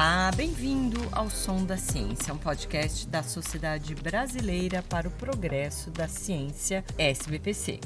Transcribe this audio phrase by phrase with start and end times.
[0.00, 6.06] Olá, bem-vindo ao Som da Ciência, um podcast da Sociedade Brasileira para o Progresso da
[6.06, 7.80] Ciência, SBPC.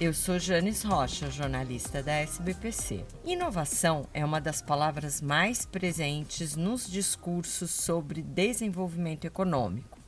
[0.00, 3.04] Eu sou Janes Rocha, jornalista da SBPC.
[3.24, 9.98] Inovação é uma das palavras mais presentes nos discursos sobre desenvolvimento econômico.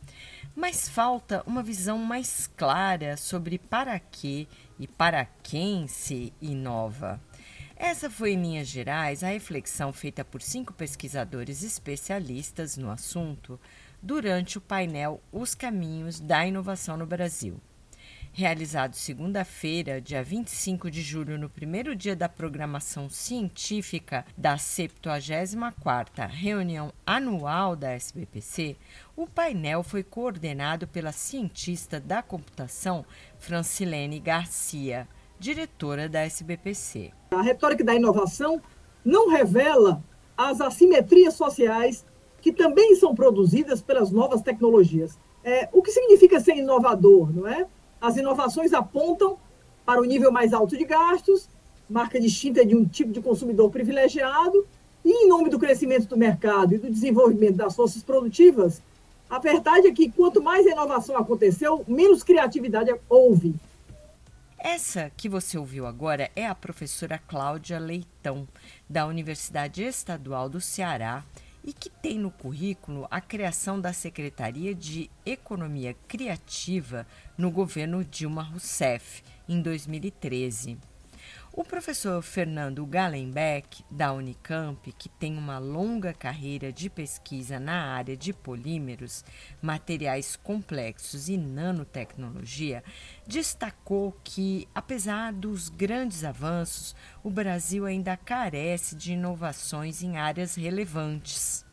[0.54, 4.46] Mas falta uma visão mais clara sobre para que
[4.78, 7.20] e para quem se inova.
[7.84, 13.58] Essa foi, em linhas gerais, a reflexão feita por cinco pesquisadores especialistas no assunto
[14.00, 17.60] durante o painel Os Caminhos da Inovação no Brasil.
[18.32, 26.92] Realizado segunda-feira, dia 25 de julho, no primeiro dia da programação científica da 74ª reunião
[27.04, 28.76] anual da SBPC,
[29.16, 33.04] o painel foi coordenado pela cientista da computação
[33.40, 35.08] Francilene Garcia,
[35.42, 37.10] diretora da SBPC.
[37.32, 38.62] A retórica da inovação
[39.04, 40.00] não revela
[40.36, 42.06] as assimetrias sociais
[42.40, 45.18] que também são produzidas pelas novas tecnologias.
[45.42, 47.66] É, o que significa ser inovador, não é?
[48.00, 49.36] As inovações apontam
[49.84, 51.48] para o nível mais alto de gastos,
[51.90, 54.64] marca distinta de um tipo de consumidor privilegiado,
[55.04, 58.80] e em nome do crescimento do mercado e do desenvolvimento das forças produtivas,
[59.28, 63.56] a verdade é que quanto mais inovação aconteceu, menos criatividade houve.
[64.64, 68.46] Essa que você ouviu agora é a professora Cláudia Leitão,
[68.88, 71.24] da Universidade Estadual do Ceará,
[71.64, 77.04] e que tem no currículo a criação da Secretaria de Economia Criativa
[77.36, 80.78] no governo Dilma Rousseff, em 2013.
[81.54, 88.16] O professor Fernando Gallenbeck, da Unicamp, que tem uma longa carreira de pesquisa na área
[88.16, 89.22] de polímeros,
[89.60, 92.82] materiais complexos e nanotecnologia,
[93.26, 101.66] destacou que, apesar dos grandes avanços, o Brasil ainda carece de inovações em áreas relevantes.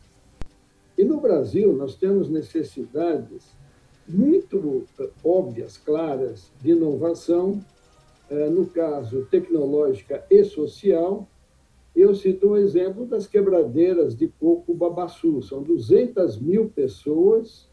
[0.98, 3.56] E no Brasil, nós temos necessidades
[4.06, 7.64] muito eh, óbvias, claras, de inovação
[8.52, 11.28] no caso tecnológica e social,
[11.96, 15.42] eu cito um exemplo das quebradeiras de coco babaçu.
[15.42, 17.70] São 200 mil pessoas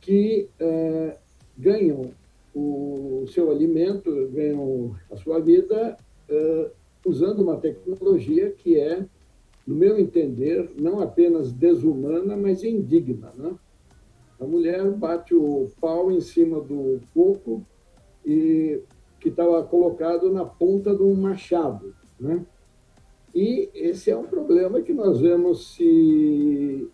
[0.00, 1.18] que é,
[1.58, 2.12] ganham
[2.54, 5.96] o seu alimento, ganham a sua vida
[6.28, 6.70] é,
[7.04, 9.04] usando uma tecnologia que é,
[9.66, 13.32] no meu entender, não apenas desumana, mas indigna.
[13.36, 13.54] Né?
[14.40, 17.66] A mulher bate o pau em cima do coco
[18.24, 18.80] e
[19.20, 21.94] que estava colocado na ponta de um machado.
[22.18, 22.44] Né?
[23.34, 26.88] E esse é um problema que nós vemos se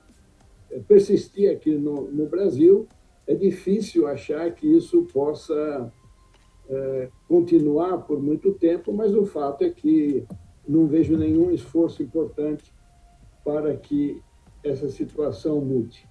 [0.88, 2.86] persistir aqui no, no Brasil.
[3.26, 5.92] É difícil achar que isso possa
[6.68, 10.24] é, continuar por muito tempo, mas o fato é que
[10.66, 12.72] não vejo nenhum esforço importante
[13.44, 14.20] para que
[14.64, 16.08] essa situação mude.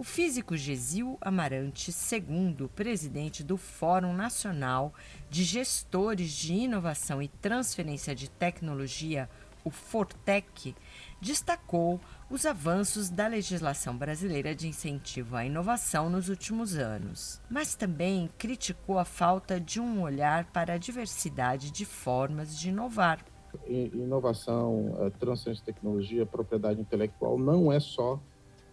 [0.00, 4.94] O físico Gesil Amarante II, presidente do Fórum Nacional
[5.28, 9.28] de Gestores de Inovação e Transferência de Tecnologia,
[9.62, 10.74] o Fortec,
[11.20, 12.00] destacou
[12.30, 18.98] os avanços da legislação brasileira de incentivo à inovação nos últimos anos, mas também criticou
[18.98, 23.22] a falta de um olhar para a diversidade de formas de inovar.
[23.66, 28.18] Inovação, eh, transferência de tecnologia, propriedade intelectual não é só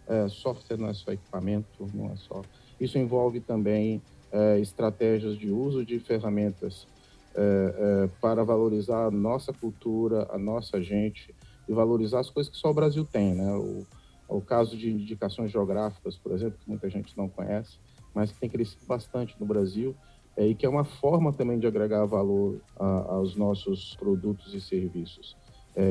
[0.07, 2.41] é, software não é só equipamento, não é só.
[2.79, 4.01] Isso envolve também
[4.31, 6.87] é, estratégias de uso de ferramentas
[7.35, 11.33] é, é, para valorizar a nossa cultura, a nossa gente
[11.67, 13.53] e valorizar as coisas que só o Brasil tem, né?
[13.53, 13.85] O,
[14.29, 17.77] o caso de indicações geográficas, por exemplo, que muita gente não conhece,
[18.13, 19.95] mas que tem crescido bastante no Brasil
[20.37, 25.37] e que é uma forma também de agregar valor a, aos nossos produtos e serviços,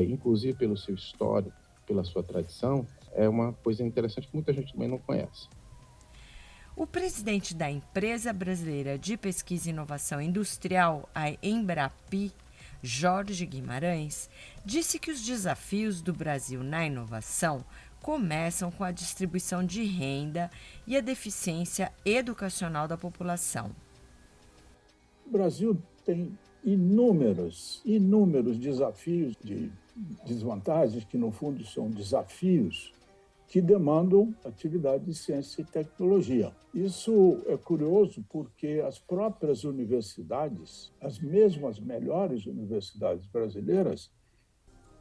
[0.07, 1.55] inclusive pelo seu histórico,
[1.87, 2.85] pela sua tradição,
[3.17, 5.49] é uma coisa interessante que muita gente também não conhece.
[6.75, 12.31] O presidente da Empresa Brasileira de Pesquisa e Inovação Industrial, a Embrapi,
[12.83, 14.29] Jorge Guimarães,
[14.63, 17.65] disse que os desafios do Brasil na inovação
[17.99, 20.51] começam com a distribuição de renda
[20.85, 23.71] e a deficiência educacional da população.
[25.25, 29.71] O Brasil tem inúmeros, inúmeros desafios de
[30.27, 32.93] desvantagens que no fundo são desafios
[33.47, 36.51] que demandam atividade de ciência e tecnologia.
[36.73, 44.11] Isso é curioso porque as próprias universidades, as mesmas melhores universidades brasileiras,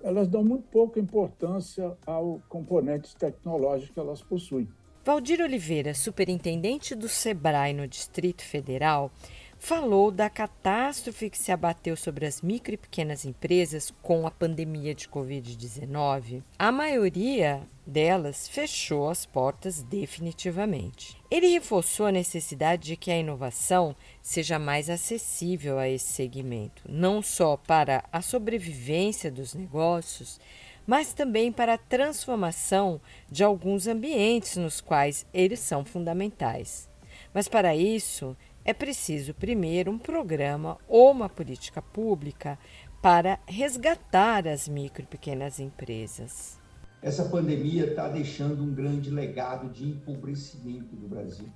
[0.01, 4.69] elas dão muito pouca importância ao componente tecnológico que elas possuem.
[5.05, 9.11] Valdir Oliveira, superintendente do SEBRAE no Distrito Federal,
[9.59, 14.95] falou da catástrofe que se abateu sobre as micro e pequenas empresas com a pandemia
[14.95, 16.43] de Covid-19.
[16.59, 21.17] A maioria delas fechou as portas definitivamente.
[21.31, 27.23] Ele reforçou a necessidade de que a inovação seja mais acessível a esse segmento, não
[27.23, 30.41] só para a sobrevivência dos negócios,
[30.87, 33.01] mas também para a transformação
[33.31, 36.89] de alguns ambientes nos quais eles são fundamentais.
[37.35, 42.59] Mas para isso, é preciso primeiro um programa ou uma política pública
[43.01, 46.59] para resgatar as micro e pequenas empresas.
[47.01, 51.49] Essa pandemia está deixando um grande legado de empobrecimento do Brasil.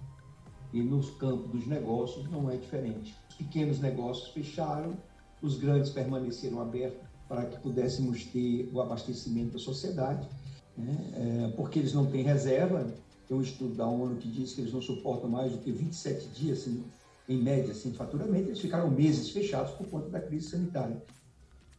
[0.72, 3.12] E nos campos dos negócios não é diferente.
[3.28, 4.96] Os pequenos negócios fecharam,
[5.42, 10.28] os grandes permaneceram abertos para que pudéssemos ter o abastecimento da sociedade,
[10.78, 10.96] né?
[11.14, 12.86] é, porque eles não têm reserva.
[13.26, 16.28] Tem um estudo da ONU que diz que eles não suportam mais do que 27
[16.28, 16.84] dias, assim,
[17.30, 18.48] em média, sem faturamento.
[18.48, 21.00] Eles ficaram meses fechados por conta da crise sanitária.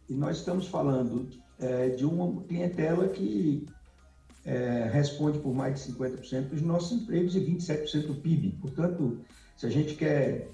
[0.09, 3.67] E nós estamos falando é, de uma clientela que
[4.45, 8.57] é, responde por mais de 50% dos nossos empregos e 27% do PIB.
[8.61, 9.19] Portanto,
[9.57, 10.49] se a gente quer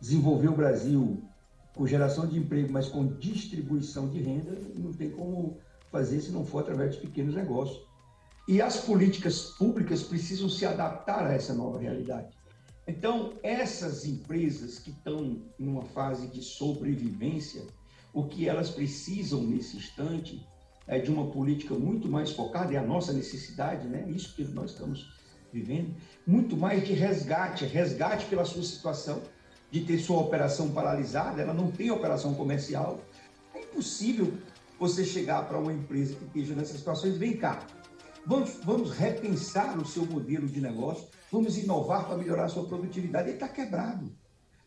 [0.00, 1.22] desenvolver o Brasil
[1.74, 5.56] com geração de emprego, mas com distribuição de renda, não tem como
[5.90, 7.82] fazer se não for através de pequenos negócios.
[8.46, 12.28] E as políticas públicas precisam se adaptar a essa nova realidade.
[12.86, 17.62] Então, essas empresas que estão numa fase de sobrevivência,
[18.12, 20.46] o que elas precisam nesse instante
[20.86, 24.04] é de uma política muito mais focada, é a nossa necessidade, né?
[24.08, 25.12] Isso que nós estamos
[25.52, 25.94] vivendo,
[26.26, 29.22] muito mais de resgate, resgate pela sua situação,
[29.70, 33.00] de ter sua operação paralisada, ela não tem operação comercial.
[33.54, 34.34] É impossível
[34.78, 37.64] você chegar para uma empresa que esteja nessas situações, vem cá,
[38.26, 43.28] vamos, vamos repensar o seu modelo de negócio, vamos inovar para melhorar a sua produtividade.
[43.28, 44.14] Ele está quebrado.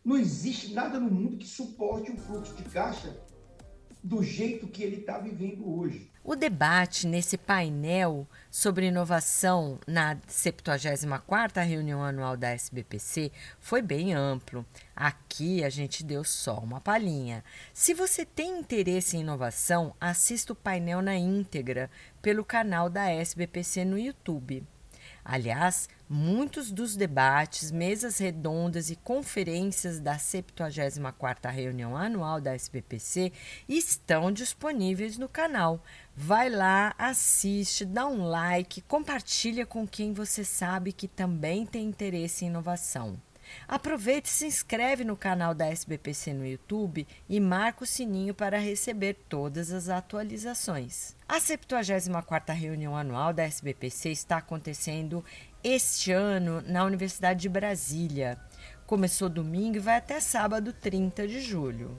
[0.04, 3.19] Não existe nada no mundo que suporte um fluxo de caixa
[4.04, 6.12] do jeito que ele está vivendo hoje.
[6.27, 14.66] O debate nesse painel sobre inovação na 74ª reunião anual da SBPC foi bem amplo.
[14.95, 17.44] Aqui a gente deu só uma palhinha.
[17.72, 21.92] Se você tem interesse em inovação, assista o painel na íntegra
[22.24, 24.63] pelo canal da SBPC no YouTube.
[25.24, 33.31] Aliás, muitos dos debates, mesas redondas e conferências da 74ª reunião anual da SBPC
[33.68, 35.84] estão disponíveis no canal.
[36.16, 42.46] Vai lá, assiste, dá um like, compartilha com quem você sabe que também tem interesse
[42.46, 43.19] em inovação.
[43.68, 48.57] Aproveite e se inscreve no canal da SBPC no YouTube e marca o sininho para
[48.57, 51.16] receber todas as atualizações.
[51.28, 55.24] A 74ª reunião anual da SBPC está acontecendo
[55.67, 58.38] este ano na Universidade de Brasília.
[58.85, 61.97] Começou domingo e vai até sábado, 30 de julho.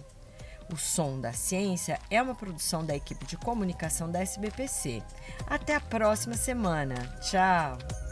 [0.73, 5.03] O Som da Ciência é uma produção da equipe de comunicação da SBPC.
[5.49, 6.95] Até a próxima semana.
[7.21, 8.06] Tchau!